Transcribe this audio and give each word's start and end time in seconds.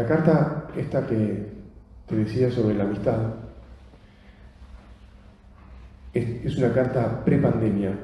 La 0.00 0.06
carta 0.06 0.66
esta 0.78 1.06
que 1.06 1.46
te 2.06 2.16
decía 2.16 2.50
sobre 2.50 2.74
la 2.74 2.84
amistad 2.84 3.18
es, 6.14 6.56
una 6.56 6.72
carta 6.72 7.22
pre-pandemia. 7.22 7.98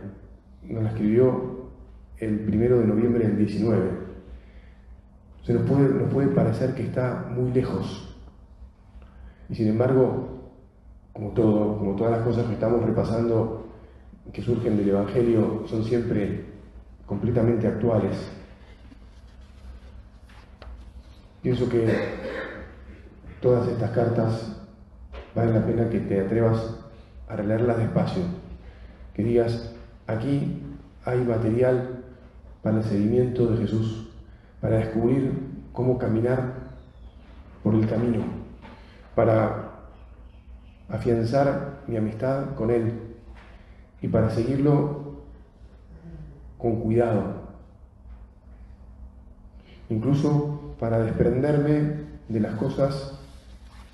Nos 0.69 0.83
la 0.83 0.91
escribió 0.91 1.71
el 2.19 2.41
primero 2.41 2.81
de 2.81 2.87
noviembre 2.87 3.27
del 3.27 3.39
19. 3.39 3.91
Se 5.43 5.55
nos 5.55 5.63
puede, 5.63 5.89
nos 5.89 6.13
puede 6.13 6.29
parecer 6.29 6.75
que 6.75 6.83
está 6.83 7.29
muy 7.31 7.51
lejos. 7.53 8.15
Y 9.49 9.55
sin 9.55 9.69
embargo, 9.69 10.53
como 11.15 11.31
todo, 11.31 11.79
como 11.79 11.97
todas 11.97 12.19
las 12.19 12.27
cosas 12.27 12.45
que 12.45 12.53
estamos 12.53 12.85
repasando 12.85 13.69
que 14.35 14.43
surgen 14.43 14.77
del 14.77 14.91
Evangelio 14.91 15.63
son 15.67 15.83
siempre 15.83 16.45
completamente 17.07 17.67
actuales. 17.67 18.37
Pienso 21.47 21.69
que 21.69 21.87
todas 23.41 23.69
estas 23.69 23.93
cartas 23.93 24.57
vale 25.33 25.53
la 25.53 25.65
pena 25.65 25.89
que 25.89 26.01
te 26.01 26.21
atrevas 26.21 26.75
a 27.29 27.37
releerlas 27.37 27.77
despacio, 27.77 28.25
que 29.15 29.23
digas, 29.23 29.73
aquí 30.09 30.61
hay 31.05 31.21
material 31.21 32.03
para 32.65 32.79
el 32.79 32.83
seguimiento 32.83 33.47
de 33.47 33.59
Jesús, 33.59 34.09
para 34.61 34.79
descubrir 34.79 35.39
cómo 35.73 35.99
caminar 35.99 36.53
por 37.63 37.77
el 37.77 37.87
camino, 37.87 38.25
para 39.15 39.71
afianzar 40.89 41.83
mi 41.87 41.97
amistad 41.97 42.57
con 42.57 42.73
Él 42.73 42.93
y 44.03 44.09
para 44.09 44.31
seguirlo 44.31 45.23
con 46.59 46.81
cuidado, 46.81 47.36
incluso 49.89 50.75
para 50.79 50.99
desprenderme 50.99 52.07
de 52.29 52.41
las 52.41 52.55
cosas 52.55 53.19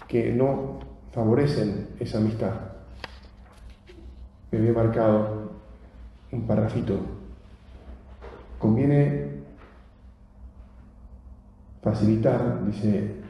que 0.09 0.33
no 0.33 0.81
favorecen 1.13 1.89
esa 2.01 2.19
amistad. 2.19 2.53
Me 4.51 4.59
había 4.59 4.73
marcado 4.73 5.53
un 6.31 6.47
parrafito. 6.47 6.99
Conviene 8.59 9.43
facilitar, 11.83 12.65
dice, 12.67 13.23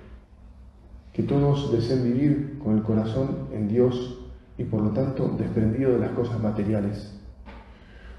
que 1.13 1.23
todos 1.23 1.73
deseen 1.73 2.05
vivir 2.05 2.59
con 2.63 2.77
el 2.77 2.83
corazón 2.83 3.49
en 3.53 3.69
Dios 3.69 4.19
y 4.57 4.65
por 4.65 4.83
lo 4.83 4.91
tanto 4.91 5.29
desprendido 5.39 5.93
de 5.93 5.99
las 5.99 6.13
cosas 6.13 6.41
materiales. 6.41 7.19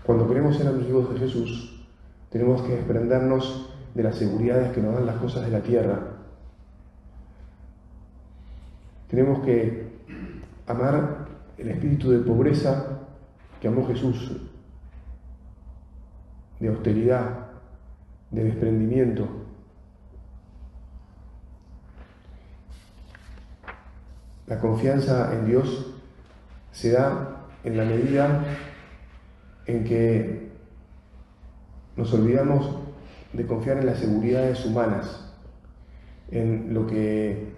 Cuando 0.04 0.28
queremos 0.28 0.58
ser 0.58 0.68
amigos 0.68 1.14
de 1.14 1.20
Jesús, 1.20 1.86
tenemos 2.30 2.62
que 2.64 2.76
desprendernos 2.76 3.73
de 3.94 4.04
las 4.04 4.16
seguridades 4.16 4.72
que 4.72 4.82
nos 4.82 4.96
dan 4.96 5.06
las 5.06 5.18
cosas 5.18 5.46
de 5.46 5.52
la 5.52 5.62
tierra. 5.62 6.00
Tenemos 9.10 9.44
que 9.46 9.94
amar 10.66 11.28
el 11.58 11.70
espíritu 11.70 12.10
de 12.10 12.20
pobreza 12.20 13.00
que 13.62 13.68
amó 13.68 13.88
Jesús, 13.88 14.32
de 16.60 16.68
austeridad, 16.68 17.48
de 18.32 18.44
desprendimiento. 18.46 19.28
La 24.48 24.60
confianza 24.60 25.34
en 25.34 25.46
Dios 25.46 25.94
se 26.72 26.92
da 26.92 27.46
en 27.64 27.78
la 27.78 27.86
medida 27.86 28.44
en 29.68 29.84
que 29.84 30.52
nos 31.96 32.14
olvidamos 32.14 32.84
de 33.34 33.48
confiar 33.48 33.78
en 33.78 33.88
las 33.88 33.98
seguridades 33.98 34.64
humanas, 34.66 35.34
en 36.30 36.74
lo 36.74 36.86
que 36.86 37.52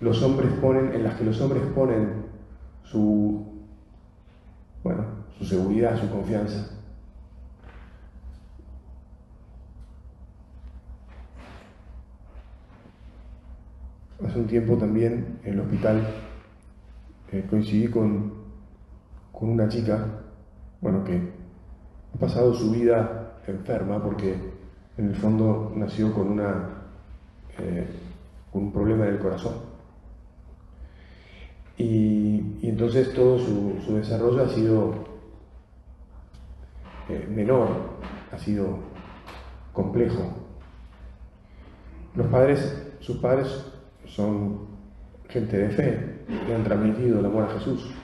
los 0.00 0.22
hombres 0.22 0.50
ponen, 0.60 0.94
en 0.94 1.04
las 1.04 1.14
que 1.16 1.24
los 1.24 1.40
hombres 1.40 1.62
ponen 1.74 2.24
su, 2.82 3.44
bueno, 4.82 5.04
su 5.38 5.44
seguridad, 5.44 6.00
su 6.00 6.08
confianza. 6.10 6.70
Hace 14.26 14.38
un 14.40 14.46
tiempo 14.46 14.76
también 14.76 15.38
en 15.44 15.54
el 15.54 15.60
hospital 15.60 16.06
eh, 17.32 17.46
coincidí 17.48 17.88
con, 17.88 18.32
con 19.32 19.50
una 19.50 19.68
chica, 19.68 20.06
bueno, 20.80 21.04
que 21.04 21.32
ha 22.14 22.18
pasado 22.18 22.52
su 22.54 22.70
vida 22.70 23.17
enferma 23.50 24.02
porque 24.02 24.36
en 24.96 25.08
el 25.08 25.14
fondo 25.14 25.72
nació 25.76 26.12
con, 26.12 26.28
una, 26.28 26.70
eh, 27.58 27.86
un 28.52 28.72
problema 28.72 29.06
en 29.06 29.14
el 29.14 29.18
corazón. 29.20 29.54
Y, 31.76 32.58
entonces 32.62 33.14
todo 33.14 33.38
su, 33.38 33.94
desarrollo 33.94 34.42
ha 34.42 34.48
sido 34.48 34.94
eh, 37.08 37.26
menor, 37.30 37.68
ha 38.32 38.38
sido 38.38 38.78
complejo. 39.72 40.32
Los 42.16 42.26
padres, 42.26 42.86
sus 42.98 43.18
padres 43.18 43.64
son 44.06 44.66
gente 45.28 45.56
de 45.56 45.70
fe, 45.70 46.24
le 46.48 46.54
han 46.54 46.64
transmitido 46.64 47.20
el 47.20 47.26
amor 47.26 47.44
a 47.44 47.58
Jesús, 47.58 47.94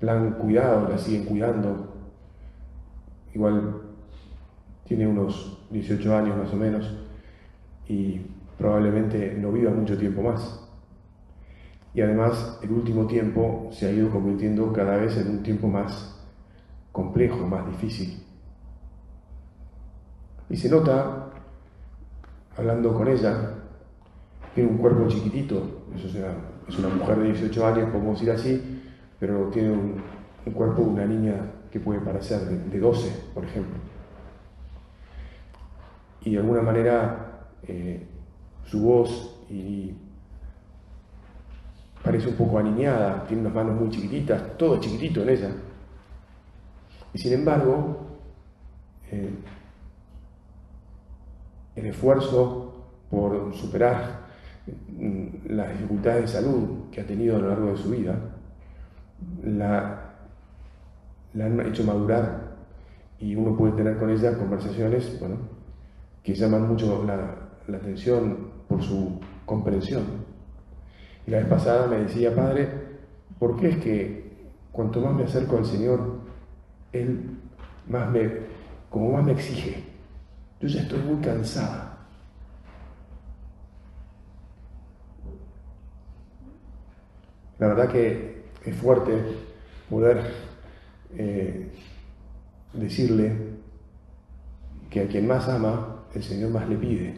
la 0.00 0.12
han 0.12 0.32
cuidado, 0.32 0.88
la 0.88 0.98
siguen 0.98 1.26
cuidando. 1.26 1.94
Igual 3.32 3.89
tiene 4.90 5.06
unos 5.06 5.56
18 5.70 6.16
años 6.16 6.36
más 6.36 6.52
o 6.52 6.56
menos 6.56 6.92
y 7.86 8.22
probablemente 8.58 9.36
no 9.38 9.52
viva 9.52 9.70
mucho 9.70 9.96
tiempo 9.96 10.20
más. 10.20 10.68
Y 11.94 12.00
además 12.00 12.58
el 12.60 12.72
último 12.72 13.06
tiempo 13.06 13.68
se 13.70 13.86
ha 13.86 13.92
ido 13.92 14.10
convirtiendo 14.10 14.72
cada 14.72 14.96
vez 14.96 15.16
en 15.16 15.30
un 15.30 15.42
tiempo 15.44 15.68
más 15.68 16.20
complejo, 16.90 17.46
más 17.46 17.68
difícil. 17.68 18.20
Y 20.48 20.56
se 20.56 20.68
nota, 20.68 21.34
hablando 22.56 22.92
con 22.92 23.06
ella, 23.06 23.58
tiene 24.56 24.70
un 24.70 24.78
cuerpo 24.78 25.06
chiquitito, 25.06 25.84
eso 25.94 26.08
es 26.66 26.78
una 26.80 26.88
mujer 26.88 27.16
de 27.16 27.26
18 27.26 27.64
años, 27.64 27.90
podemos 27.90 28.18
decir 28.18 28.32
así, 28.32 28.82
pero 29.20 29.50
tiene 29.50 29.70
un, 29.70 30.02
cuerpo 30.52 30.82
de 30.82 30.88
una 30.88 31.06
niña 31.06 31.36
que 31.70 31.78
puede 31.78 32.00
parecer 32.00 32.40
de, 32.40 32.80
12, 32.80 33.08
por 33.32 33.44
ejemplo. 33.44 33.78
Y 36.22 36.32
de 36.32 36.38
alguna 36.38 36.62
manera 36.62 37.48
eh, 37.62 38.06
su 38.66 38.80
voz 38.80 39.36
parece 42.02 42.28
un 42.28 42.34
poco 42.34 42.58
aniñada, 42.58 43.24
tiene 43.26 43.42
unas 43.42 43.54
manos 43.54 43.80
muy 43.80 43.90
chiquititas, 43.90 44.56
todo 44.56 44.80
chiquitito 44.80 45.22
en 45.22 45.28
ella. 45.28 45.50
Y 47.12 47.18
sin 47.18 47.32
embargo, 47.32 47.98
eh, 49.10 49.30
el 51.76 51.86
esfuerzo 51.86 52.86
por 53.10 53.54
superar 53.54 54.20
mm, 54.88 55.50
las 55.50 55.70
dificultades 55.72 56.22
de 56.22 56.28
salud 56.28 56.90
que 56.90 57.00
ha 57.00 57.06
tenido 57.06 57.36
a 57.36 57.40
lo 57.40 57.48
largo 57.48 57.72
de 57.72 57.76
su 57.76 57.90
vida, 57.90 58.18
la, 59.44 60.14
la 61.34 61.44
han 61.46 61.60
hecho 61.66 61.84
madurar 61.84 62.50
y 63.18 63.34
uno 63.34 63.56
puede 63.56 63.72
tener 63.74 63.98
con 63.98 64.10
ella 64.10 64.38
conversaciones 64.38 65.18
bueno, 65.20 65.36
que 66.22 66.34
llaman 66.34 66.68
mucho 66.68 67.04
la, 67.04 67.76
atención 67.76 68.50
por 68.68 68.82
su 68.82 69.20
comprensión. 69.46 70.04
Y 71.26 71.30
la 71.30 71.38
vez 71.38 71.46
pasada 71.46 71.86
me 71.86 72.00
decía, 72.00 72.34
Padre, 72.34 72.68
¿por 73.38 73.56
qué 73.56 73.68
es 73.70 73.76
que 73.78 74.30
cuanto 74.72 75.00
más 75.00 75.14
me 75.14 75.24
acerco 75.24 75.56
al 75.56 75.64
Señor, 75.64 76.20
Él 76.92 77.38
más 77.88 78.10
me, 78.10 78.28
como 78.88 79.12
más 79.12 79.24
me 79.24 79.32
exige? 79.32 79.84
Yo 80.60 80.68
ya 80.68 80.82
estoy 80.82 80.98
muy 81.00 81.20
cansada. 81.22 81.98
La 87.58 87.68
verdad 87.68 87.90
que 87.90 88.44
es 88.64 88.76
fuerte 88.76 89.12
poder 89.88 90.22
eh, 91.14 91.70
decirle 92.72 93.36
que 94.88 95.00
a 95.00 95.06
quien 95.06 95.26
más 95.26 95.48
ama, 95.48 95.89
el 96.14 96.22
Señor 96.22 96.50
más 96.50 96.68
le 96.68 96.76
pide. 96.76 97.14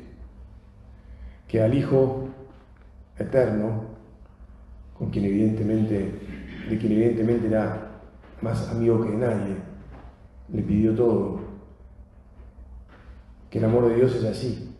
Que 1.48 1.62
al 1.62 1.74
Hijo 1.74 2.28
eterno, 3.18 3.84
con 4.98 5.10
quien 5.10 5.24
evidentemente, 5.24 6.12
de 6.68 6.78
quien 6.78 6.92
evidentemente 6.92 7.46
era 7.46 7.90
más 8.40 8.68
amigo 8.70 9.02
que 9.02 9.10
nadie, 9.10 9.56
le 10.52 10.62
pidió 10.62 10.94
todo. 10.94 11.40
Que 13.50 13.58
el 13.58 13.64
amor 13.64 13.88
de 13.88 13.96
Dios 13.96 14.14
es 14.14 14.24
así. 14.24 14.74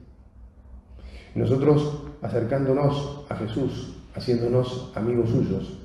Nosotros, 1.35 2.05
acercándonos 2.21 3.27
a 3.29 3.37
Jesús, 3.37 3.97
haciéndonos 4.15 4.93
amigos 4.95 5.31
suyos, 5.31 5.79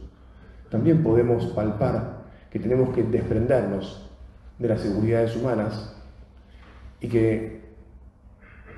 también 0.70 1.04
podemos 1.04 1.46
palpar 1.48 2.26
que 2.52 2.60
tenemos 2.60 2.94
que 2.94 3.04
desprendernos 3.04 4.10
de 4.60 4.68
las 4.68 4.82
seguridades 4.82 5.36
humanas 5.36 5.96
y 7.00 7.08
que 7.08 7.57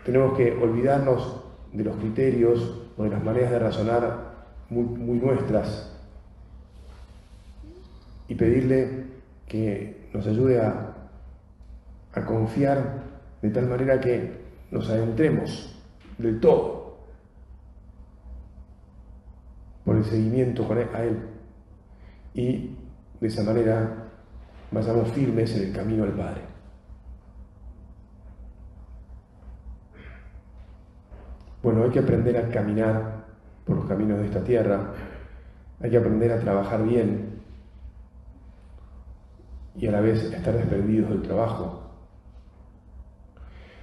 tenemos 0.06 0.38
que 0.38 0.52
olvidarnos 0.52 1.44
de 1.74 1.84
los 1.84 1.96
criterios 1.98 2.82
o 2.98 3.04
de 3.04 3.10
las 3.10 3.24
maneras 3.24 3.52
de 3.52 3.60
razonar 3.60 4.30
muy, 4.70 5.20
nuestras 5.20 5.92
y 8.28 8.36
pedirle 8.36 9.06
que 9.48 10.10
nos 10.14 10.26
ayude 10.28 10.60
a, 10.60 10.86
confiar 12.28 13.04
de 13.42 13.50
tal 13.50 13.70
manera 13.70 14.02
que 14.02 14.42
nos 14.72 14.90
adentremos 14.90 15.74
del 16.18 16.42
todo 16.42 16.98
por 19.86 19.96
el 19.96 20.04
seguimiento 20.04 20.68
a 20.70 21.04
Él 21.04 21.18
y 22.34 22.76
de 23.22 23.28
esa 23.28 23.44
manera 23.44 24.10
vayamos 24.72 25.10
firmes 25.14 25.56
en 25.56 25.70
el 25.70 25.74
camino 25.74 26.04
al 26.04 26.14
Padre. 26.14 26.49
Bueno, 31.62 31.84
hay 31.84 31.90
que 31.90 32.00
aprender 32.00 32.38
a 32.38 32.50
caminar 32.50 33.26
por 33.66 33.78
los 33.78 33.86
caminos 33.86 34.20
de 34.20 34.26
esta 34.26 34.44
tierra, 34.44 34.94
hay 35.82 35.90
que 35.90 35.98
aprender 35.98 36.32
a 36.32 36.40
trabajar 36.40 36.84
bien 36.84 37.42
y 39.76 39.88
a 39.88 39.92
la 39.92 40.02
vez 40.02 40.24
estar 40.24 40.54
desprendidos 40.54 41.10
del 41.10 41.22
trabajo. 41.22 41.84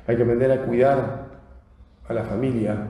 Hay 0.07 0.17
que 0.17 0.23
aprender 0.23 0.53
a 0.53 0.65
cuidar 0.65 1.27
a 2.09 2.13
la 2.13 2.25
familia 2.25 2.89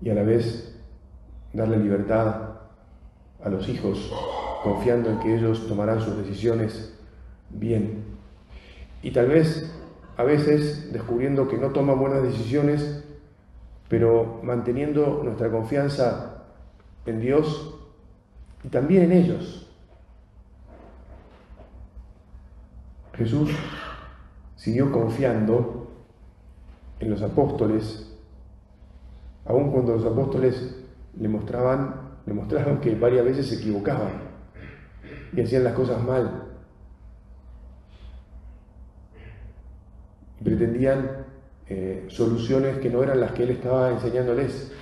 y 0.00 0.10
a 0.10 0.14
la 0.14 0.22
vez 0.22 0.80
darle 1.52 1.78
libertad 1.78 2.50
a 3.42 3.48
los 3.48 3.68
hijos, 3.68 4.12
confiando 4.62 5.10
en 5.10 5.18
que 5.20 5.34
ellos 5.36 5.66
tomarán 5.66 6.00
sus 6.00 6.16
decisiones 6.16 6.96
bien. 7.50 8.04
Y 9.02 9.10
tal 9.10 9.28
vez 9.28 9.72
a 10.16 10.24
veces 10.24 10.92
descubriendo 10.92 11.48
que 11.48 11.58
no 11.58 11.70
toman 11.70 11.98
buenas 11.98 12.22
decisiones, 12.22 13.04
pero 13.88 14.40
manteniendo 14.42 15.22
nuestra 15.22 15.50
confianza 15.50 16.44
en 17.06 17.20
Dios 17.20 17.78
y 18.64 18.68
también 18.68 19.04
en 19.04 19.12
ellos. 19.12 19.68
Jesús 23.14 23.50
siguió 24.56 24.90
confiando 24.90 25.90
en 27.00 27.10
los 27.10 27.22
apóstoles, 27.22 28.08
aun 29.44 29.70
cuando 29.72 29.96
los 29.96 30.06
apóstoles 30.06 30.76
le 31.18 31.28
mostraban, 31.28 32.12
le 32.26 32.32
mostraron 32.32 32.80
que 32.80 32.94
varias 32.94 33.24
veces 33.24 33.48
se 33.48 33.56
equivocaban 33.56 34.32
y 35.34 35.40
hacían 35.40 35.64
las 35.64 35.74
cosas 35.74 36.02
mal. 36.02 36.44
Y 40.22 40.30
pretendían 40.42 41.26
eh, 41.68 42.06
soluciones 42.08 42.78
que 42.78 42.90
no 42.90 43.02
eran 43.02 43.20
las 43.20 43.32
que 43.32 43.44
él 43.44 43.50
estaba 43.50 43.90
enseñándoles. 43.90 44.72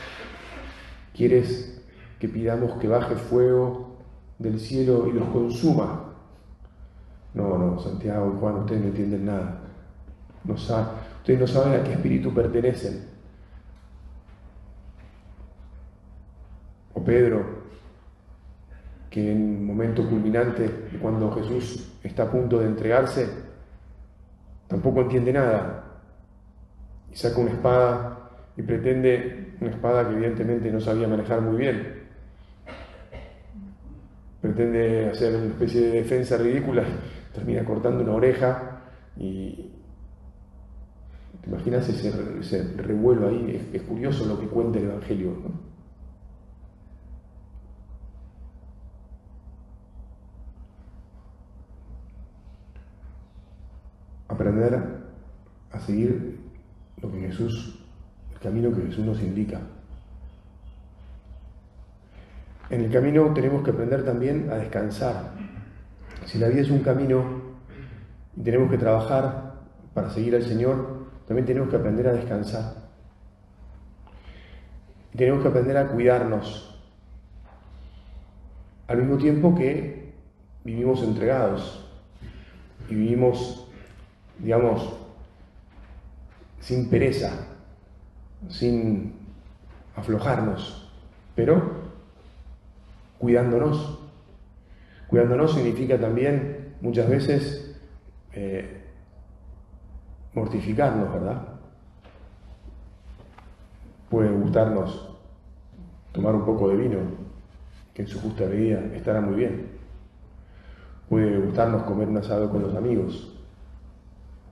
¿Quieres 1.14 1.82
que 2.18 2.28
pidamos 2.28 2.78
que 2.78 2.88
baje 2.88 3.14
fuego 3.14 3.96
del 4.38 4.58
cielo 4.58 5.06
y 5.08 5.12
los 5.12 5.28
consuma? 5.28 6.14
No, 7.34 7.58
no, 7.58 7.78
Santiago 7.78 8.32
y 8.34 8.40
Juan, 8.40 8.54
ustedes 8.56 8.80
no 8.80 8.88
entienden 8.88 9.26
nada. 9.26 9.60
No 10.44 10.54
ustedes 10.54 11.38
no 11.38 11.46
saben 11.46 11.80
a 11.80 11.84
qué 11.84 11.92
espíritu 11.92 12.32
pertenecen. 12.32 13.04
O 16.94 17.04
Pedro, 17.04 17.44
que 19.10 19.32
en 19.32 19.56
el 19.56 19.62
momento 19.62 20.08
culminante, 20.08 20.88
cuando 21.00 21.30
Jesús 21.32 21.92
está 22.02 22.24
a 22.24 22.30
punto 22.30 22.58
de 22.58 22.66
entregarse, 22.66 23.50
tampoco 24.70 25.02
entiende 25.02 25.34
nada. 25.34 25.84
Y 27.12 27.17
saca 27.17 27.38
una 27.40 27.50
espada 27.50 28.31
y 28.56 28.62
pretende 28.62 29.56
una 29.61 29.70
espada 29.70 30.08
que 30.08 30.14
evidentemente 30.14 30.70
no 30.70 30.81
sabía 30.81 31.06
manejar 31.06 31.43
muy 31.43 31.58
bien. 31.58 32.00
Pretende 34.40 35.11
hacer 35.11 35.37
una 35.37 35.46
especie 35.46 35.82
de 35.82 35.90
defensa 35.90 36.38
ridícula, 36.38 36.84
termina 37.34 37.62
cortando 37.64 38.02
una 38.02 38.14
oreja 38.14 38.81
y, 39.19 39.70
¿Te 41.43 41.49
imaginas 41.49 41.88
ese, 41.88 42.62
revuelo 42.76 43.28
ahí? 43.28 43.69
Es, 43.73 43.82
curioso 43.82 44.26
lo 44.26 44.38
que 44.38 44.46
cuenta 44.46 44.78
el 44.78 44.87
Evangelio. 44.87 45.31
A 55.72 55.80
seguir 55.80 56.38
lo 57.00 57.10
que 57.10 57.20
Jesús, 57.20 57.78
el 58.32 58.38
camino 58.40 58.74
que 58.74 58.82
Jesús 58.82 59.04
nos 59.04 59.20
indica. 59.22 59.60
En 62.68 62.82
el 62.82 62.92
camino 62.92 63.32
tenemos 63.32 63.64
que 63.64 63.70
aprender 63.70 64.04
también 64.04 64.48
a 64.50 64.56
descansar. 64.56 65.32
Si 66.26 66.38
la 66.38 66.48
vida 66.48 66.60
es 66.60 66.70
un 66.70 66.80
camino 66.80 67.24
y 68.36 68.42
tenemos 68.42 68.70
que 68.70 68.78
trabajar 68.78 69.54
para 69.94 70.10
seguir 70.10 70.36
al 70.36 70.42
Señor, 70.42 71.06
también 71.26 71.46
tenemos 71.46 71.70
que 71.70 71.76
aprender 71.76 72.06
a 72.08 72.12
descansar. 72.12 72.74
Tenemos 75.16 75.42
que 75.42 75.48
aprender 75.48 75.76
a 75.78 75.88
cuidarnos. 75.88 76.78
Al 78.86 78.98
mismo 78.98 79.16
tiempo 79.16 79.54
que 79.54 80.12
vivimos 80.64 81.02
entregados 81.02 81.86
y 82.88 82.94
vivimos, 82.94 83.69
digamos, 84.42 84.92
sin 86.60 86.88
pereza, 86.88 87.32
sin 88.48 89.14
aflojarnos, 89.96 90.90
pero 91.34 91.81
cuidándonos. 93.19 93.98
Cuidándonos 95.08 95.54
significa 95.54 95.98
también 95.98 96.75
muchas 96.81 97.08
veces 97.08 97.76
eh, 98.32 98.84
mortificarnos, 100.34 101.12
¿verdad? 101.12 101.42
Puede 104.08 104.31
gustarnos 104.31 105.08
tomar 106.12 106.34
un 106.34 106.44
poco 106.44 106.69
de 106.69 106.76
vino, 106.76 106.98
que 107.94 108.02
en 108.02 108.08
su 108.08 108.20
justa 108.20 108.44
medida 108.46 108.81
estará 108.94 109.20
muy 109.20 109.34
bien. 109.34 109.66
Puede 111.08 111.38
gustarnos 111.38 111.82
comer 111.82 112.08
un 112.08 112.19
asado 112.19 112.50
con 112.50 112.62
los 112.62 112.75
amigos, 112.75 113.39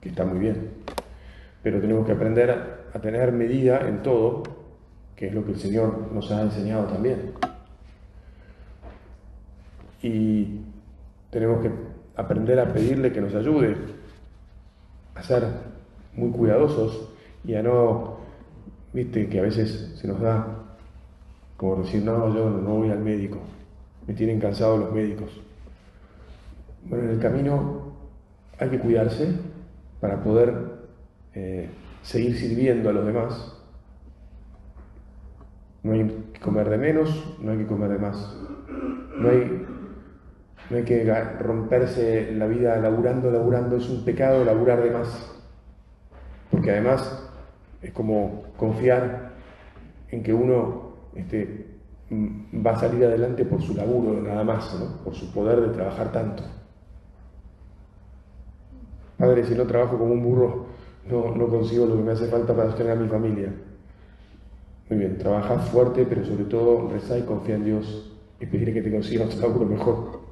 que 0.01 0.09
está 0.09 0.25
muy 0.25 0.39
bien. 0.39 0.71
Pero 1.61 1.81
tenemos 1.81 2.05
que 2.05 2.13
aprender 2.13 2.51
a 2.93 2.99
tener 2.99 3.31
medida 3.31 3.87
en 3.87 4.01
todo, 4.01 4.43
que 5.15 5.27
es 5.27 5.33
lo 5.33 5.45
que 5.45 5.51
el 5.51 5.59
Señor 5.59 6.11
nos 6.13 6.31
ha 6.31 6.41
enseñado 6.41 6.85
también. 6.85 7.33
Y 10.01 10.61
tenemos 11.29 11.61
que 11.61 11.71
aprender 12.15 12.59
a 12.59 12.71
pedirle 12.71 13.11
que 13.11 13.21
nos 13.21 13.35
ayude 13.35 13.75
a 15.15 15.23
ser 15.23 15.43
muy 16.15 16.31
cuidadosos 16.31 17.09
y 17.43 17.55
a 17.55 17.63
no, 17.63 18.17
viste, 18.93 19.27
que 19.27 19.39
a 19.39 19.43
veces 19.43 19.93
se 19.95 20.07
nos 20.07 20.19
da 20.21 20.59
como 21.57 21.83
decir, 21.83 22.01
no, 22.03 22.33
yo 22.33 22.49
no 22.49 22.75
voy 22.75 22.89
al 22.89 22.99
médico, 22.99 23.39
me 24.07 24.13
tienen 24.13 24.39
cansados 24.39 24.79
los 24.79 24.93
médicos. 24.93 25.29
Bueno, 26.85 27.03
en 27.03 27.11
el 27.11 27.19
camino 27.19 27.91
hay 28.57 28.69
que 28.69 28.79
cuidarse 28.79 29.35
para 29.99 30.23
poder 30.23 30.53
eh, 31.33 31.69
seguir 32.01 32.37
sirviendo 32.37 32.89
a 32.89 32.93
los 32.93 33.05
demás. 33.05 33.55
No 35.83 35.93
hay 35.93 36.07
que 36.33 36.39
comer 36.39 36.69
de 36.69 36.77
menos, 36.77 37.37
no 37.41 37.51
hay 37.51 37.57
que 37.59 37.67
comer 37.67 37.89
de 37.89 37.97
más. 37.97 38.37
No 39.17 39.29
hay 39.29 39.65
no 40.69 40.77
hay 40.77 40.83
que 40.83 41.03
romperse 41.39 42.31
la 42.33 42.45
vida 42.45 42.77
laburando, 42.77 43.31
laburando, 43.31 43.77
es 43.77 43.89
un 43.89 44.05
pecado 44.05 44.45
laburar 44.45 44.83
de 44.83 44.91
más. 44.91 45.35
Porque 46.51 46.71
además 46.71 47.27
es 47.81 47.91
como 47.91 48.43
confiar 48.55 49.31
en 50.09 50.21
que 50.21 50.33
uno 50.33 50.93
este, 51.15 51.65
mm, 52.09 52.65
va 52.65 52.71
a 52.71 52.79
salir 52.79 53.05
adelante 53.05 53.45
por 53.45 53.61
su 53.61 53.73
laburo 53.73 54.21
nada 54.21 54.43
más, 54.43 54.75
¿no? 54.79 55.03
por 55.03 55.15
su 55.15 55.31
poder 55.33 55.59
de 55.61 55.69
trabajar 55.69 56.11
tanto. 56.11 56.43
Padre, 59.19 59.45
si 59.45 59.53
no 59.53 59.67
trabajo 59.67 59.99
como 59.99 60.13
un 60.13 60.23
burro, 60.23 60.65
no, 61.07 61.35
no 61.35 61.47
consigo 61.47 61.85
lo 61.85 61.97
que 61.97 62.03
me 62.03 62.13
hace 62.13 62.27
falta 62.27 62.55
para 62.55 62.69
sostener 62.69 62.93
a 62.93 62.95
mi 62.95 63.07
familia. 63.07 63.53
Muy 64.89 64.97
bien, 64.97 65.17
trabaja 65.19 65.59
fuerte, 65.59 66.07
pero 66.09 66.25
sobre 66.25 66.45
todo 66.45 66.89
rezá 66.89 67.19
y 67.19 67.23
confía 67.23 67.55
en 67.55 67.65
Dios 67.65 68.11
y 68.39 68.47
pedirle 68.47 68.73
que 68.73 68.81
te 68.81 68.91
consiga 68.91 69.25
otro 69.25 69.39
laburo 69.39 69.65
mejor. 69.67 70.29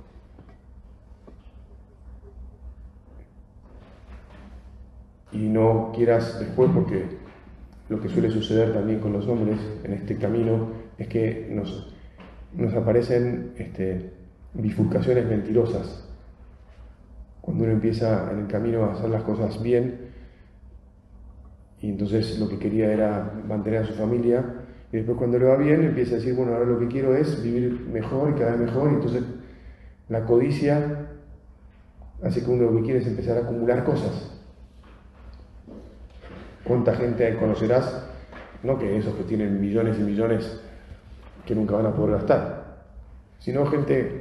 y 5.32 5.50
no 5.50 5.92
quieras 5.96 6.40
después, 6.40 6.70
porque 6.74 7.04
lo 7.90 8.02
que 8.02 8.10
suele 8.10 8.30
suceder 8.30 8.74
también 8.74 9.00
con 9.00 9.14
los 9.14 9.28
hombres 9.28 9.58
en 9.84 9.94
este 9.94 10.18
camino 10.18 10.70
es 10.98 11.08
que 11.08 11.48
nos, 11.52 11.94
nos 12.56 12.74
aparecen 12.74 13.52
este, 13.58 14.14
bifurcaciones 14.54 15.26
mentirosas. 15.26 16.04
Cuando 17.48 17.64
uno 17.64 17.72
empieza 17.72 18.30
en 18.30 18.40
el 18.40 18.48
camino 18.48 18.84
a 18.84 18.92
hacer 18.92 19.10
las 19.10 19.24
cosas 19.24 19.64
bien 19.64 20.10
y 21.82 21.88
entonces 21.88 22.38
lo 22.40 22.50
que 22.50 22.60
quería 22.60 22.92
era 22.92 23.32
mantener 23.48 23.84
a 23.84 23.86
su 23.86 23.94
familia, 23.94 24.44
y 24.92 24.98
después 24.98 25.18
cuando 25.18 25.40
le 25.40 25.46
va 25.46 25.56
bien 25.56 25.82
empieza 25.82 26.16
a 26.16 26.18
decir, 26.18 26.34
bueno, 26.34 26.52
ahora 26.52 26.66
lo 26.66 26.78
que 26.78 26.90
quiero 26.90 27.16
es 27.16 27.42
vivir 27.42 27.88
mejor 27.90 28.32
y 28.32 28.34
cada 28.34 28.52
vez 28.52 28.60
mejor, 28.60 28.92
y 28.92 28.96
entonces 28.96 29.24
la 30.10 30.26
codicia 30.26 31.08
hace 32.22 32.44
que 32.44 32.52
uno 32.52 32.70
lo 32.70 32.76
que 32.76 32.84
quiere 32.84 33.00
es 33.00 33.08
empezar 33.08 33.38
a 33.38 33.42
acumular 33.44 33.86
cosas. 33.86 34.38
¿Cuánta 36.66 36.96
gente 36.96 37.34
conocerás? 37.38 38.10
No 38.62 38.78
que 38.78 38.98
esos 38.98 39.16
que 39.16 39.24
tienen 39.24 39.62
millones 39.62 39.98
y 39.98 40.04
millones 40.04 40.60
que 41.46 41.56
nunca 41.56 41.78
van 41.78 41.86
a 41.86 41.96
poder 41.96 42.18
gastar, 42.18 42.80
sino 43.40 43.66
gente 43.68 44.17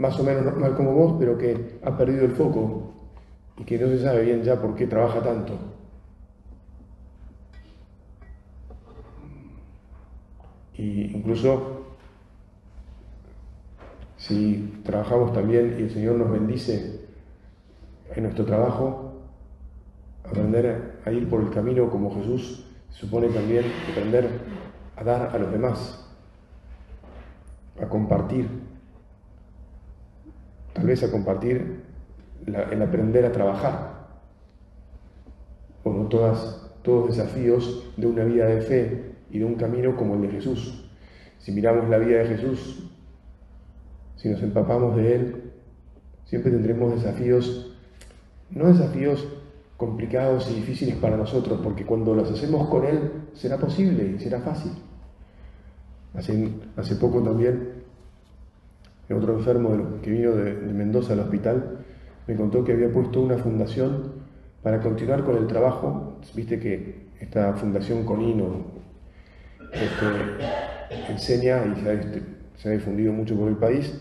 más 0.00 0.18
o 0.18 0.24
menos 0.24 0.42
normal 0.42 0.74
como 0.74 0.94
vos, 0.94 1.16
pero 1.18 1.36
que 1.36 1.78
ha 1.84 1.94
perdido 1.94 2.24
el 2.24 2.32
foco 2.32 2.94
y 3.58 3.64
que 3.64 3.78
no 3.78 3.86
se 3.88 4.02
sabe 4.02 4.22
bien 4.22 4.42
ya 4.42 4.60
por 4.60 4.74
qué 4.74 4.86
trabaja 4.86 5.22
tanto. 5.22 5.52
Y 10.74 11.14
incluso 11.14 11.96
si 14.16 14.80
trabajamos 14.84 15.34
también 15.34 15.76
y 15.78 15.82
el 15.82 15.90
Señor 15.90 16.16
nos 16.16 16.30
bendice 16.30 17.02
en 18.16 18.22
nuestro 18.22 18.46
trabajo, 18.46 19.12
aprender 20.24 21.00
a 21.04 21.12
ir 21.12 21.28
por 21.28 21.42
el 21.42 21.50
camino 21.50 21.90
como 21.90 22.14
Jesús 22.14 22.64
supone 22.88 23.28
también 23.28 23.66
aprender 23.90 24.30
a 24.96 25.04
dar 25.04 25.36
a 25.36 25.38
los 25.38 25.52
demás, 25.52 26.06
a 27.80 27.86
compartir, 27.86 28.69
a 30.80 31.10
compartir 31.10 31.82
el 32.46 32.82
aprender 32.82 33.24
a 33.24 33.32
trabajar. 33.32 34.00
Bueno, 35.84 36.06
todas, 36.08 36.70
todos 36.82 37.16
desafíos 37.16 37.92
de 37.96 38.06
una 38.06 38.24
vida 38.24 38.46
de 38.46 38.60
fe 38.60 39.12
y 39.30 39.38
de 39.38 39.44
un 39.44 39.54
camino 39.54 39.96
como 39.96 40.14
el 40.14 40.22
de 40.22 40.28
Jesús. 40.28 40.90
Si 41.38 41.52
miramos 41.52 41.88
la 41.88 41.98
vida 41.98 42.18
de 42.18 42.36
Jesús, 42.36 42.90
si 44.16 44.28
nos 44.28 44.42
empapamos 44.42 44.96
de 44.96 45.14
Él, 45.14 45.52
siempre 46.24 46.50
tendremos 46.50 46.94
desafíos, 46.94 47.76
no 48.50 48.66
desafíos 48.66 49.26
complicados 49.76 50.50
y 50.50 50.56
difíciles 50.56 50.96
para 50.96 51.16
nosotros, 51.16 51.60
porque 51.62 51.86
cuando 51.86 52.14
los 52.14 52.30
hacemos 52.30 52.68
con 52.68 52.84
Él 52.84 53.12
será 53.34 53.56
posible 53.56 54.14
y 54.16 54.18
será 54.18 54.40
fácil. 54.40 54.72
Hace, 56.14 56.52
hace 56.76 56.96
poco 56.96 57.22
también, 57.22 57.79
otro 59.14 59.36
enfermo 59.36 60.00
que 60.02 60.10
vino 60.10 60.32
de, 60.32 60.54
Mendoza 60.54 61.14
al 61.14 61.20
hospital 61.20 61.78
me 62.26 62.36
contó 62.36 62.62
que 62.64 62.72
había 62.72 62.92
puesto 62.92 63.20
una 63.20 63.38
fundación 63.38 64.12
para 64.62 64.80
continuar 64.80 65.24
con 65.24 65.36
el 65.36 65.46
trabajo. 65.46 66.18
Viste 66.34 66.60
que 66.60 67.08
esta 67.18 67.54
fundación 67.54 68.04
Conino 68.04 68.66
este, 69.72 71.12
enseña, 71.12 71.64
y 71.66 71.80
se 72.56 72.68
ha, 72.68 72.72
difundido 72.72 73.12
mucho 73.12 73.36
por 73.36 73.48
el 73.48 73.56
país, 73.56 74.00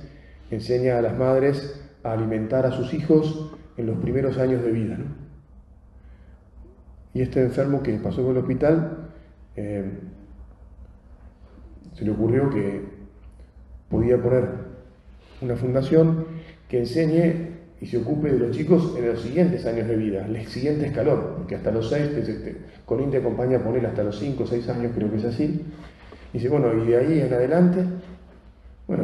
enseña 0.52 1.00
a 1.00 1.02
las 1.02 1.18
madres 1.18 1.82
a 2.04 2.14
alimentar 2.14 2.66
a 2.66 2.72
sus 2.72 2.94
hijos 2.94 3.52
en 3.78 3.88
los 3.88 3.98
primeros 3.98 4.38
años 4.38 4.62
de 4.62 4.72
vida. 4.72 4.98
Y 7.14 7.22
este 7.22 7.42
enfermo 7.42 7.82
que 7.82 7.94
pasó 7.98 8.22
por 8.22 8.32
el 8.32 8.38
hospital, 8.38 9.10
eh, 9.56 9.92
se 11.94 12.06
le 12.06 12.12
ocurrió 12.12 12.50
que 12.50 12.84
podía 13.90 14.22
poner 14.22 14.69
una 15.42 15.56
fundación 15.56 16.26
que 16.68 16.80
enseñe 16.80 17.60
y 17.82 17.86
se 17.86 17.98
ocupe 17.98 18.32
de 18.32 18.40
los 18.40 18.56
chicos 18.56 18.96
en 18.98 19.08
los 19.08 19.22
siguientes 19.22 19.66
años 19.66 19.88
de 19.88 19.96
vida, 19.96 20.26
el 20.26 20.46
siguiente 20.48 20.88
escalón, 20.88 21.36
porque 21.38 21.56
hasta 21.56 21.72
los 21.72 21.90
seis, 21.90 22.10
este, 22.10 22.58
con 22.86 23.10
te 23.10 23.18
acompaña 23.18 23.58
a 23.58 23.64
poner 23.64 23.86
hasta 23.86 24.04
los 24.04 24.20
cinco 24.20 24.44
o 24.44 24.48
seis 24.48 24.68
años, 24.68 24.92
creo 24.94 25.10
que 25.10 25.18
es 25.18 25.26
así. 25.26 25.66
Y 26.34 26.38
dice, 26.38 26.50
bueno, 26.50 26.74
y 26.74 26.88
de 26.88 26.98
ahí 26.98 27.22
en 27.22 27.34
adelante, 27.34 27.84
bueno, 28.86 29.04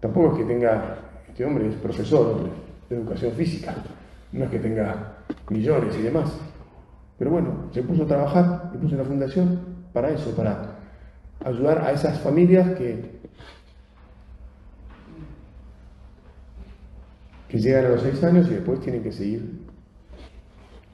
tampoco 0.00 0.32
es 0.32 0.38
que 0.38 0.44
tenga, 0.52 0.98
este 1.28 1.44
hombre 1.44 1.68
es 1.68 1.74
profesor 1.74 2.48
de 2.88 2.96
educación 2.96 3.32
física, 3.32 3.74
no 4.32 4.44
es 4.44 4.50
que 4.50 4.58
tenga 4.58 5.18
millones 5.50 5.94
y 5.98 6.02
demás. 6.02 6.32
Pero 7.18 7.32
bueno, 7.32 7.68
se 7.72 7.82
puso 7.82 8.04
a 8.04 8.06
trabajar, 8.06 8.70
se 8.72 8.78
puso 8.78 8.94
en 8.94 8.98
la 8.98 9.04
fundación 9.04 9.60
para 9.92 10.10
eso, 10.10 10.34
para 10.34 10.78
ayudar 11.44 11.84
a 11.84 11.92
esas 11.92 12.18
familias 12.20 12.70
que 12.78 13.20
que 17.50 17.58
llegan 17.58 17.86
a 17.86 17.88
los 17.88 18.02
seis 18.02 18.22
años 18.22 18.46
y 18.48 18.54
después 18.54 18.80
tienen 18.80 19.02
que 19.02 19.10
seguir 19.10 19.58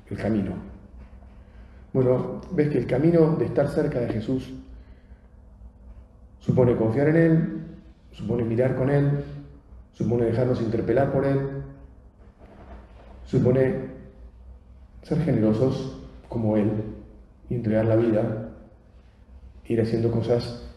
el 0.09 0.17
camino. 0.17 0.53
Bueno, 1.93 2.41
ves 2.53 2.71
que 2.71 2.79
el 2.79 2.87
camino 2.87 3.37
de 3.37 3.45
estar 3.45 3.69
cerca 3.69 4.01
de 4.01 4.09
Jesús 4.09 4.55
supone 6.41 6.75
confiar 6.77 7.09
en 7.09 7.17
Él, 7.17 7.63
supone 8.13 8.43
mirar 8.45 8.75
con 8.75 8.89
Él, 8.89 9.23
supone 9.93 10.25
dejarnos 10.25 10.63
interpelar 10.63 11.13
por 11.13 11.27
Él, 11.27 11.63
supone 13.27 13.91
ser 15.03 15.21
generosos 15.21 16.01
como 16.31 16.57
Él 16.57 16.71
y 17.51 17.55
entregar 17.57 17.85
la 17.85 17.97
vida, 17.97 18.49
ir 19.67 19.83
haciendo 19.83 20.11
cosas, 20.11 20.73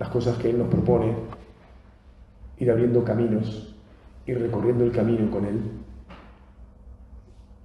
las 0.00 0.08
cosas 0.08 0.36
que 0.38 0.50
Él 0.50 0.58
nos 0.58 0.68
propone, 0.68 1.14
ir 2.58 2.70
abriendo 2.72 3.04
caminos 3.04 3.65
ir 4.26 4.40
recorriendo 4.40 4.84
el 4.84 4.92
camino 4.92 5.30
con 5.30 5.44
Él, 5.44 5.60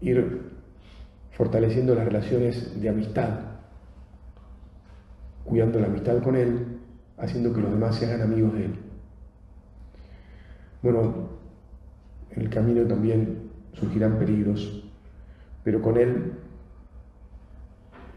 ir 0.02 0.52
fortaleciendo 1.32 1.96
las 1.96 2.06
relaciones 2.06 2.80
de 2.80 2.90
amistad, 2.90 3.40
cuidando 5.44 5.80
la 5.80 5.88
amistad 5.88 6.22
con 6.22 6.36
Él, 6.36 6.80
haciendo 7.18 7.54
que 7.54 7.62
los 7.62 7.72
demás 7.72 7.96
se 7.96 8.06
hagan 8.06 8.22
amigos 8.22 8.54
de 8.54 8.66
Él. 8.66 8.76
Bueno, 10.84 11.30
en 12.32 12.42
el 12.42 12.50
camino 12.50 12.84
también 12.88 13.50
surgirán 13.74 14.18
peligros, 14.18 14.84
pero 15.64 15.82
con 15.82 15.98
Él 15.98 16.34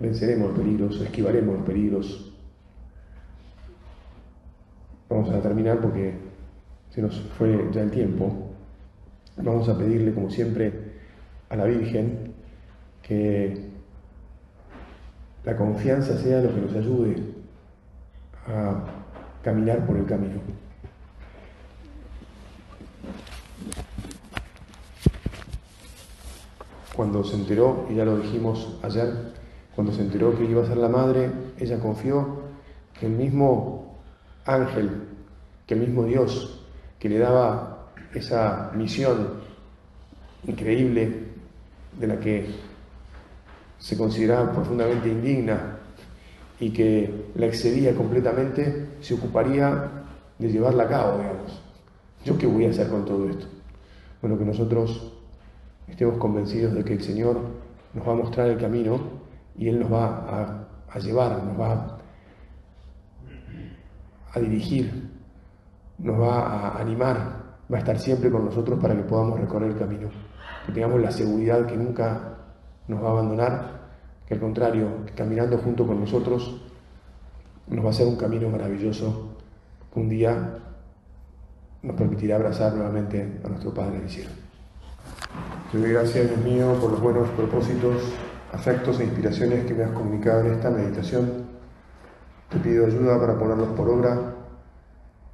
venceremos 0.00 0.48
los 0.48 0.58
peligros, 0.58 1.00
esquivaremos 1.00 1.56
los 1.56 1.66
peligros. 1.66 2.30
Vamos 5.08 5.30
a 5.30 5.40
terminar 5.40 5.80
porque 5.80 6.23
se 6.94 7.02
nos 7.02 7.20
fue 7.36 7.68
ya 7.72 7.82
el 7.82 7.90
tiempo, 7.90 8.50
vamos 9.36 9.68
a 9.68 9.76
pedirle, 9.76 10.14
como 10.14 10.30
siempre, 10.30 10.72
a 11.48 11.56
la 11.56 11.64
Virgen 11.64 12.32
que 13.02 13.68
la 15.44 15.56
confianza 15.56 16.16
sea 16.16 16.40
lo 16.40 16.54
que 16.54 16.60
nos 16.60 16.72
ayude 16.72 17.16
a 18.46 18.84
caminar 19.42 19.84
por 19.84 19.96
el 19.96 20.06
camino. 20.06 20.40
Cuando 26.94 27.24
se 27.24 27.34
enteró, 27.34 27.88
y 27.90 27.96
ya 27.96 28.04
lo 28.04 28.18
dijimos 28.18 28.78
ayer, 28.82 29.32
cuando 29.74 29.92
se 29.92 30.02
enteró 30.02 30.38
que 30.38 30.44
iba 30.44 30.62
a 30.62 30.66
ser 30.66 30.76
la 30.76 30.88
madre, 30.88 31.28
ella 31.58 31.80
confió 31.80 32.44
que 32.98 33.06
el 33.06 33.12
mismo 33.12 33.98
ángel, 34.46 35.08
que 35.66 35.74
el 35.74 35.80
mismo 35.80 36.04
Dios 36.04 36.53
que 37.04 37.10
le 37.10 37.18
daba 37.18 37.90
esa 38.14 38.70
misión 38.74 39.28
increíble 40.46 41.26
de 42.00 42.06
la 42.06 42.18
que 42.18 42.46
se 43.78 43.98
consideraba 43.98 44.50
profundamente 44.52 45.10
indigna 45.10 45.80
y 46.58 46.70
que 46.70 47.26
la 47.34 47.44
excedía 47.44 47.94
completamente, 47.94 48.92
se 49.02 49.12
ocuparía 49.12 49.86
de 50.38 50.48
llevarla 50.48 50.84
a 50.84 50.88
cabo, 50.88 51.18
digamos. 51.18 51.62
¿Yo 52.24 52.38
qué 52.38 52.46
voy 52.46 52.64
a 52.64 52.70
hacer 52.70 52.88
con 52.88 53.04
todo 53.04 53.28
esto? 53.28 53.48
Bueno, 54.22 54.38
que 54.38 54.46
nosotros 54.46 55.12
estemos 55.86 56.16
convencidos 56.16 56.72
de 56.72 56.84
que 56.86 56.94
el 56.94 57.02
Señor 57.02 57.38
nos 57.92 58.08
va 58.08 58.12
a 58.12 58.16
mostrar 58.16 58.48
el 58.48 58.56
camino 58.56 58.98
y 59.58 59.68
Él 59.68 59.78
nos 59.78 59.92
va 59.92 60.06
a, 60.06 60.68
a 60.90 60.98
llevar, 61.00 61.44
nos 61.44 61.60
va 61.60 61.98
a 64.32 64.40
dirigir 64.40 65.12
nos 65.98 66.20
va 66.20 66.46
a 66.46 66.80
animar, 66.80 67.16
va 67.72 67.76
a 67.76 67.80
estar 67.80 67.98
siempre 67.98 68.30
con 68.30 68.44
nosotros 68.44 68.78
para 68.80 68.96
que 68.96 69.02
podamos 69.02 69.40
recorrer 69.40 69.70
el 69.70 69.78
camino, 69.78 70.08
que 70.66 70.72
tengamos 70.72 71.00
la 71.00 71.10
seguridad 71.10 71.66
que 71.66 71.76
nunca 71.76 72.36
nos 72.88 73.02
va 73.02 73.08
a 73.08 73.12
abandonar, 73.12 73.84
que 74.26 74.34
al 74.34 74.40
contrario, 74.40 74.88
caminando 75.14 75.58
junto 75.58 75.86
con 75.86 76.00
nosotros 76.00 76.62
nos 77.68 77.84
va 77.84 77.90
a 77.90 77.92
ser 77.92 78.06
un 78.06 78.16
camino 78.16 78.48
maravilloso 78.50 79.36
que 79.92 80.00
un 80.00 80.08
día 80.08 80.58
nos 81.82 81.96
permitirá 81.96 82.36
abrazar 82.36 82.74
nuevamente 82.74 83.40
a 83.44 83.48
nuestro 83.48 83.72
Padre 83.72 84.00
del 84.00 84.10
cielo. 84.10 84.30
Te 85.70 85.78
doy 85.78 85.92
gracias, 85.92 86.28
Dios 86.28 86.40
mío, 86.40 86.74
por 86.80 86.92
los 86.92 87.00
buenos 87.00 87.28
propósitos, 87.30 88.12
afectos 88.52 89.00
e 89.00 89.04
inspiraciones 89.04 89.66
que 89.66 89.74
me 89.74 89.84
has 89.84 89.90
comunicado 89.90 90.40
en 90.40 90.52
esta 90.54 90.70
meditación. 90.70 91.44
Te 92.48 92.58
pido 92.58 92.86
ayuda 92.86 93.18
para 93.18 93.38
ponerlos 93.38 93.68
por 93.68 93.88
obra 93.88 94.33